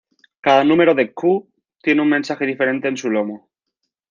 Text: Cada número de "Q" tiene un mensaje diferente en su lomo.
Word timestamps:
Cada 0.41 0.63
número 0.63 0.95
de 0.95 1.13
"Q" 1.13 1.47
tiene 1.83 2.01
un 2.01 2.09
mensaje 2.09 2.47
diferente 2.47 2.87
en 2.87 2.97
su 2.97 3.11
lomo. 3.11 3.47